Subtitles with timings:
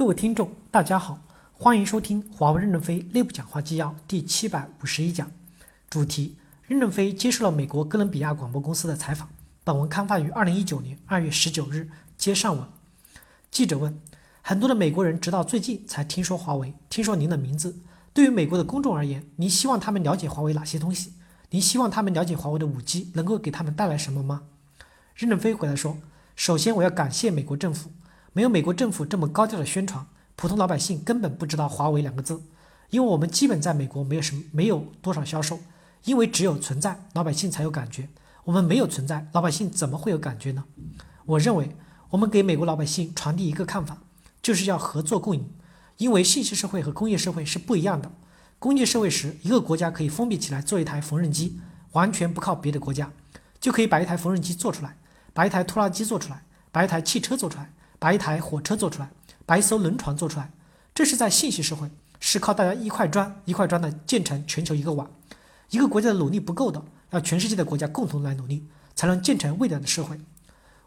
[0.00, 1.18] 各位听众，大家好，
[1.52, 5.30] 欢迎收听华为任正非内部讲话纪要第七百五十一讲，
[5.90, 9.28] 主题：任正非接受了美国哥伦比亚广播公司的采访。
[9.62, 11.90] 本文刊发于二零一九年二月十九日。
[12.16, 12.66] 接上文，
[13.50, 14.00] 记者问：
[14.40, 17.76] 很多的美国人直到最近才听说华为，听说您的名字。
[18.14, 21.12] 对于美国的公众而言，您希望他们了解华为哪些东西？
[21.50, 24.44] 您希望他们了解华为的五 G 能够给他们带来什么吗？
[25.14, 25.98] 任正非回答说：
[26.34, 27.90] 首先，我要感谢美国政府。
[28.32, 30.06] 没有美国政府这么高调的宣传，
[30.36, 32.40] 普通老百姓根本不知道“华为”两个字，
[32.90, 35.58] 因为我们基本在美国没有什么，没有多少销售，
[36.04, 38.08] 因为只有存在，老百姓才有感觉。
[38.44, 40.64] 我们没有存在，老百姓怎么会有感觉呢？
[41.26, 41.76] 我认为，
[42.10, 43.98] 我们给美国老百姓传递一个看法，
[44.40, 45.50] 就是要合作共赢，
[45.96, 48.12] 因为信息社会和工业社会是不一样的。
[48.60, 51.60] 工业社会时，一个国家可以封闭起来做一台缝纫机，
[51.92, 53.10] 完全不靠别的国家，
[53.60, 54.96] 就可以把一台缝纫机做出来，
[55.32, 57.72] 把一台拖拉机做出来，把一台汽车做出来。
[58.00, 59.10] 把一台火车做出来，
[59.44, 60.50] 把一艘轮船做出来，
[60.94, 65.08] 这是在信息社会，是靠大家一块砖一块砖的建成全球一个网。
[65.68, 68.66] 一个国家的努力不够的，要全世界的国家共同来努力，
[68.96, 70.18] 才能建成未来的社会。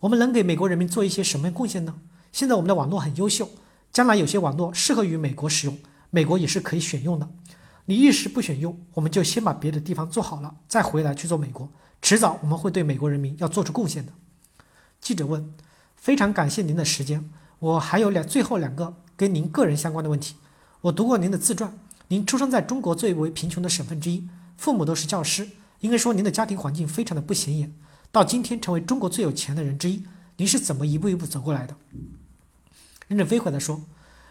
[0.00, 1.94] 我们能给美国人民做一些什么贡献呢？
[2.30, 3.48] 现在我们的网络很优秀，
[3.90, 5.78] 将来有些网络适合于美国使用，
[6.10, 7.28] 美国也是可以选用的。
[7.86, 11.68] 你一时不选用，我们就先把别的地方做好了，再回来去做美国，
[12.02, 14.12] 迟早我们会对美国人民要做出贡献的。
[15.00, 15.54] 记者问。
[15.98, 20.36] 非常感谢您的时间，我还有两最后两个跟您个人相关的问题。
[20.82, 25.48] 我读过您的自传，您出生在中国最为贫穷的省份之一，父母都是教师，
[25.80, 27.74] 应该说您的家庭环境非常的不显眼。
[28.12, 30.04] 到今天成为中国最有钱的人之一，
[30.36, 31.76] 您是怎么一步一步走过来的？
[33.08, 33.82] 任正非回答说：“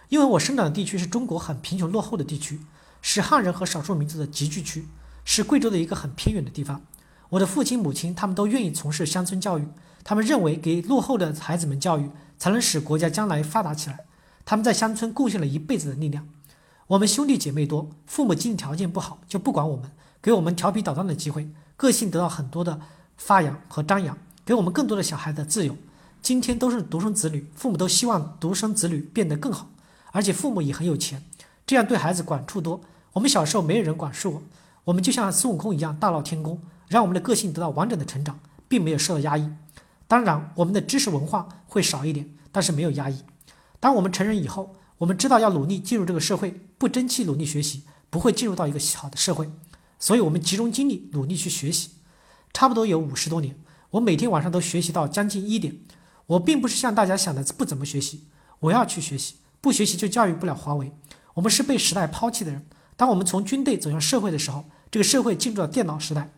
[0.09, 2.61] 因为我生长的地区是中国很贫穷落后的地区，
[3.01, 4.87] 是汉人和少数民族的集聚区，
[5.25, 6.81] 是贵州的一个很偏远的地方。
[7.29, 9.67] 我的父亲母亲他们都愿意从事乡村教育。”
[10.09, 14.05] 他们认为，给落后的孩子们教育，才能使国家将来发达起来。
[14.45, 16.25] 他们在乡村贡献了一辈子的力量。
[16.87, 19.91] 我们兄弟姐妹多，父母经济条件不好，就不管我们，
[20.21, 22.79] 给我们调皮捣蛋的机会，个性得到很多的
[23.17, 25.75] 发扬和张扬，给我们更多的小孩的自由。
[26.21, 29.67] 今天都是独生子女，父母都希望独生子女变得更好，
[30.13, 31.21] 而且父母也很有钱，
[31.65, 32.79] 这样对孩子管束多。
[33.11, 34.43] 我们小时候没有人管束我，
[34.85, 38.39] 我们就像孙悟空一样大闹天宫，让我们的个性得到完整的成长，
[38.69, 39.51] 并没有受到压抑。
[40.07, 43.23] 当然，我们的知识文化会少一点，但是没有压抑。
[43.79, 49.49] 当我们成人以后，我们知道要努力进入这个社会，不争气努力学习，不会进入到一个好的社会。
[49.99, 51.91] 所以，我们集中精力努力去学习。
[52.53, 53.55] 差不多有五十多年，
[53.91, 55.77] 我每天晚上都学习到将近一点。
[56.27, 58.27] 我并不是像大家想的不怎么学习，
[58.61, 60.91] 我要去学习，不学习就教育不了华为。
[61.35, 62.65] 我们是被时代抛弃的人。
[62.95, 66.31] 当我们从军队走向社会的时候，这个社会进入了电脑时代。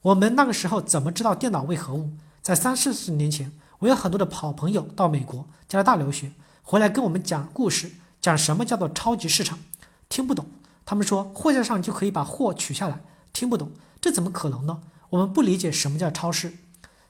[0.00, 2.10] 我们那个时候怎么知道电脑为何物？
[2.42, 6.32] 在三四十年前，我有很多的好朋友到美国、加拿大留学，
[6.64, 9.60] 回来跟我们讲故事，讲什么叫做超级市场，
[10.08, 10.46] 听不懂。
[10.84, 13.00] 他们说货架上就可以把货取下来，
[13.32, 13.70] 听不懂，
[14.00, 14.80] 这怎么可能呢？
[15.10, 16.54] 我们不理解什么叫超市。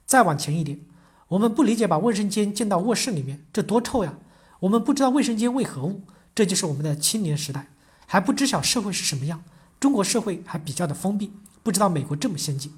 [0.05, 0.81] 再往前一点，
[1.29, 4.19] 我们不理解把卫生间建到卧室里面，这多臭呀！
[4.61, 6.03] 我们不知道卫生间为何物，
[6.35, 7.69] 这就是我们的青年时代，
[8.07, 9.43] 还不知晓社会是什么样。
[9.81, 11.33] 中国社会还比较的封闭，
[11.63, 12.75] 不知道美国这么先进。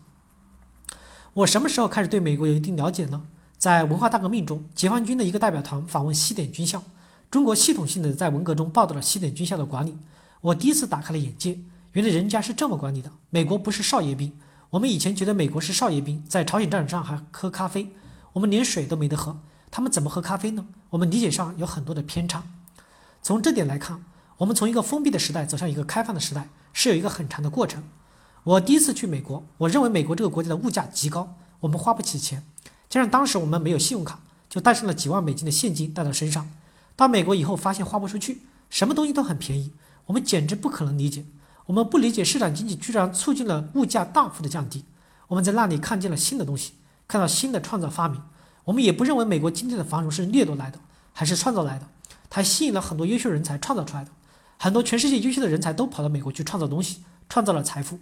[1.35, 3.23] 我什么时候开始对美国有一定了解呢？
[3.59, 6.81] 在文化大革命中，解放军的一个代表团访问西点军校，
[7.29, 9.99] 中国系统性的在文革中报道了西点军校的管理。
[10.41, 11.59] 我第一次打开了眼界，
[11.91, 13.11] 原来人家是这么管理的。
[13.31, 14.33] 美国不是少爷兵，
[14.71, 17.89] 我们以前觉得美国是少爷兵，在朝鲜战场上还喝咖啡，
[18.35, 19.41] 我们连水都没得喝，
[19.73, 20.65] 他们怎么喝咖啡呢？
[20.91, 22.45] 我们理解上有很多的偏差。
[23.23, 24.05] 从这点来看，
[24.37, 27.83] 我们从一个封闭的时代走向一个开放的时代，是有一个很长的过程。
[28.45, 32.45] 我第一次去美国，我认为美国这个国家的物价极高，我们花不起钱。
[32.91, 36.51] 加上当时我们没有信用卡，就带上了几万美金的现金带到身上。
[36.95, 39.73] 到美国以后，发现花不出去，什么东西都很便宜，
[40.05, 41.25] 我们简直不可能理解。
[41.65, 44.85] 我们不理解市场经济居然促进了物价大幅的降低。
[45.29, 46.75] 我们在那里看见了新的东西，
[47.09, 48.21] 看到新的创造发明。
[48.65, 50.79] 我们也不认为美国今天的繁荣是掠夺来的，
[51.15, 51.89] 还是创造来的。
[52.29, 54.11] 它吸引了很多优秀人才创造出来的，
[54.59, 57.99] 很多全世界优秀的人才都跑到美国去创造东西，创造了财富。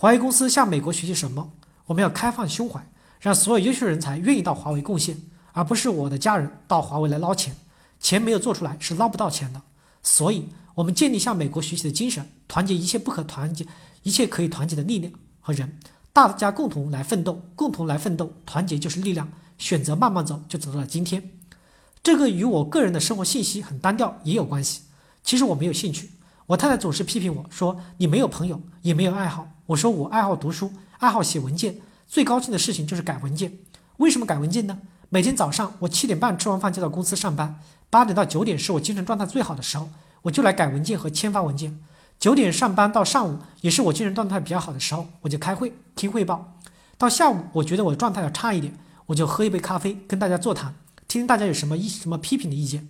[0.00, 1.50] 华为公司向美国学习什么？
[1.86, 7.56] 我们要开放胸怀，让所有优秀人才愿意到华为贡献，而不是我的家人到华为来捞钱。
[7.98, 9.60] 钱没有做出来是捞不到钱的。
[10.00, 13.66] 所以，我们建立向美国学习的精神，团结一切不可团结、
[14.04, 15.76] 一切可以团结的力量和人，
[16.12, 19.28] 大家共同来奋斗，共同来奋斗，团结就是力量。
[19.58, 21.28] 选择慢慢走，就走到了今天。
[22.04, 24.82] 这个与我个人的生活信息很单调也有关系。
[25.24, 26.12] 其实我没有兴趣。
[26.46, 31.76] 我太太总是批评我说：“你没有朋友，也没有爱好。”我说我爱好读书，爱好写文件，
[32.06, 33.58] 最高兴的事情就是改文件。
[33.98, 34.78] 为什么改文件呢？
[35.10, 37.60] 每天早上我七点半吃完饭就到公司上班，
[37.90, 39.90] 八点到九点是我精神状态最好的时候，
[40.22, 41.78] 我就来改文件和签发文件。
[42.18, 46.56] 九点上班到上午也是我精神状态比较好的时候，我就开会听汇报。
[46.96, 48.72] 到下午我觉得我状态要差一点，
[49.04, 50.74] 我就喝一杯咖啡跟大家座谈，
[51.06, 52.88] 听听大家有什么意什么批评的意见。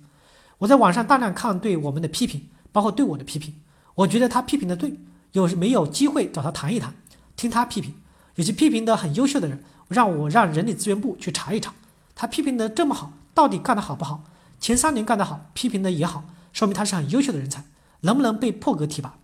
[0.59, 3.57] 我在网上大量看对我们的批评，包括对我的批评。
[3.97, 4.95] 我觉得他批评的对，
[5.33, 6.95] 有没有机会找他谈一谈，
[7.37, 7.95] 听他批评。
[8.35, 11.75] 有些批评的很优秀的人，让我让人力资源部去查一查，
[12.15, 14.25] 他批评的这么好，到底干得好不好？
[14.61, 17.65] 前三年干得好，批评的也好，说明他是很优秀的人才。
[18.03, 19.19] 能不能被破格提拔？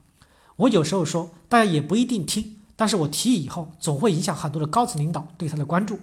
[0.56, 6.01] 我有时候说，大家也不一定听，但是我提议以后，总会影响很多的高层领导对他的关注。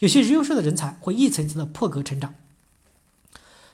[0.00, 2.34] 有些优秀的人才会一层层的破格成长。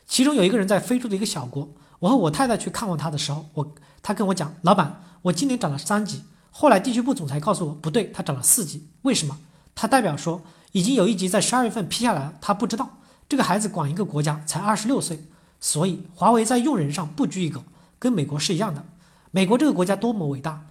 [0.06, 6.22] 其中有一个人在非洲的一个小国，我和我太太去看望他的时候，我他跟我讲，老板，我今年涨了三级。
[6.50, 8.88] 后来地区部总裁告诉我，不对，他涨了四级。
[9.02, 9.38] 为什么？
[9.74, 12.88] 他代表说，已经有一级在十二月份批下来了，他不知道。
[13.28, 15.24] 这个孩子管一个国家才二十六岁，
[15.60, 17.62] 所以华为在用人上不拘一格。
[17.98, 18.84] 跟美国是一样的，
[19.30, 20.66] 美国这个国家多么伟大！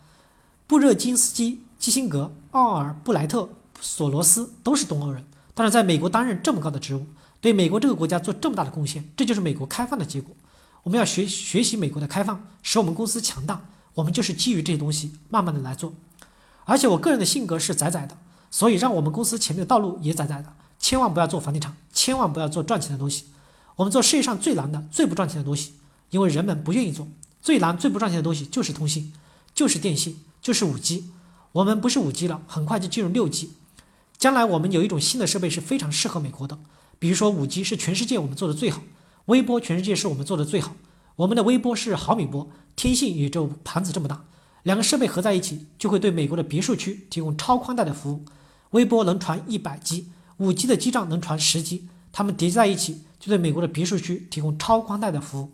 [0.68, 3.50] 布热津斯基、基辛格、奥尔布莱特、
[3.82, 5.24] 索罗斯都是东欧人，
[5.54, 7.06] 但是在美国担任这么高的职务，
[7.42, 10.36] 对美国这个国家做这么大的贡献，这就是美国开放的结果。
[10.86, 13.70] 我们要学学习美国的开放，使我们公司强大。
[13.96, 15.94] 我们就是基于这些东西，慢慢的来做。
[16.66, 18.16] 而且我个人的性格是窄窄的，
[18.52, 20.54] 所以让我们公司前面的道路也窄窄的。
[20.78, 23.26] 千万不要做房地产，千万不要做赚钱的东西。
[23.78, 25.74] 我们做世界上最难的、最不赚钱的东西。
[26.12, 27.08] 因为人们不愿意做
[27.42, 29.12] 最难、最不赚钱的东西，就是通信，
[29.56, 31.10] 就是电信，就是五 G。
[31.54, 33.54] 我们不是五 G 了，很快就进入六 G。
[34.20, 36.60] 将来我们有一种新的设备是非常适合美国的，
[37.00, 38.84] 比如说五 G 是全世界我们做的最好，
[39.26, 40.76] 微波全世界是我们做的最好。
[41.18, 44.26] 我们的微波是毫米波，天线也就盘子这么大，
[44.64, 48.26] 两个设备合在一起就会对美国的别墅区提供超宽带的服务。
[48.72, 55.52] 微波能传一百 G，五 G 的基站能传十 G，它们叠在一起就对美国的别墅区提供超宽带的服务。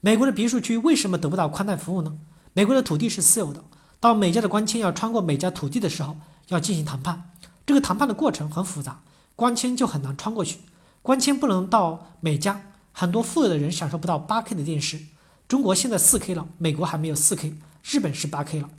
[0.00, 2.16] 美国的别墅区为什么得不到宽带服务呢？
[2.54, 3.62] 美国的土地是私有的，
[4.00, 6.16] 到美家的光纤要穿过美家土地的时候，
[6.48, 7.30] 要进行谈判，
[7.66, 9.02] 这个谈判的过程很复杂，
[9.36, 10.60] 光纤就很难穿过去，
[11.02, 15.00] 光纤不能到美家，很多富有的人享受不到 8K 的电视。
[15.48, 17.54] 中国现在 4K 了，美国还没有 4K，
[17.84, 18.70] 日本是 8K 了。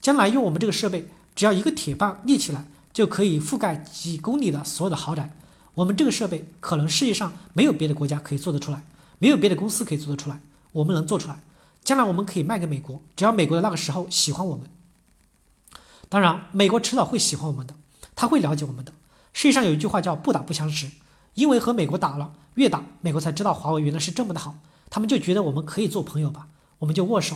[0.00, 5.36] 将来用我们这个设备，只要一个铁棒立起来，就可以覆盖几公里的所有的豪宅。
[5.74, 8.82] 我们这个设备可能世界上没有别的国家可以做得出来，
[9.18, 10.40] 没有别的公司可以做得出来。
[10.72, 11.40] 我们能做出来，
[11.82, 14.66] 将来我们可以卖给美国，只要美国的那个时候喜欢我们。
[16.08, 17.74] 当然，美国迟早会喜欢我们的，
[18.14, 18.92] 他会了解我们的。
[19.32, 20.90] 世界上有一句话叫“不打不相识”，
[21.40, 24.56] 因为和美国打了，越打美国才知道华为原来是这么的好，
[24.90, 26.48] 他们就觉得我们可以做朋友吧，
[26.80, 27.34] 我们就握手，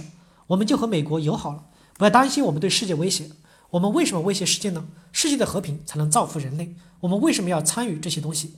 [0.48, 1.64] 我们就和美国友好了。
[1.96, 3.30] 不要担心我们对世界威胁，
[3.70, 4.84] 我们为什么威胁世界呢？
[5.10, 8.56] 世界的和平才能造福人类，我们为什么要参与这些东西？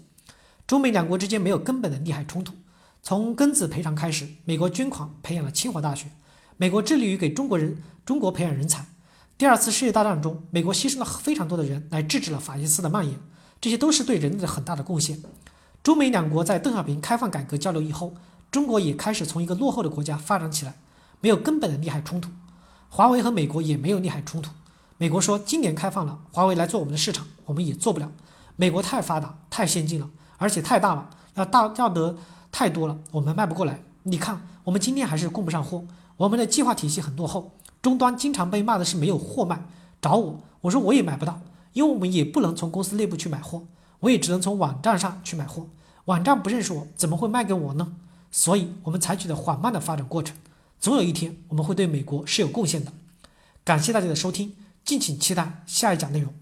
[0.67, 2.53] 中美两国之间没有根本的利害冲突。
[3.01, 6.09] 从庚子赔偿开始，美国捐款培养了清华大学，
[6.57, 8.85] 美国致力于给中国人中国培养人才。
[9.39, 13.17] 第二次世界大战中，美国牺牲了非常多的人来制止了法西斯的蔓延，
[13.61, 15.23] 这些都是对人类的很大的贡献。
[15.83, 18.15] 中美两国在邓小平开放改革交流以后，
[18.51, 20.77] 中国也开始从一个落后的国家发展起来，
[21.21, 22.31] 没有根本的利害冲突。
[22.89, 24.51] 华为和美国也没有利害冲突。
[24.99, 28.11] 美国说今年开放了，华为来做我们的市场，我们也做不了。
[28.57, 32.17] 美国太发达、太先进了，而且太大了，要大要得。
[32.53, 33.83] 太多了，我们卖不过来。
[34.05, 35.85] 你看，我们今天还是供不上货，
[36.17, 37.53] 我们的计划体系很落后，
[37.83, 39.67] 终端经常被骂的是没有货卖。
[40.01, 41.39] 找我，我说我也买不到，
[41.77, 43.67] 因为我们也不能从公司内部去买货，
[44.01, 45.69] 我也只能从网站上去买货。
[46.07, 47.93] 网站不认识我，怎么会卖给我呢？
[48.31, 50.35] 所以，我们采取的缓慢的发展过程，
[50.81, 52.95] 总有一天我们会对美国是有贡献的。
[53.63, 54.55] 感谢大家的收听，
[54.87, 56.33] 敬请期待下一讲内容。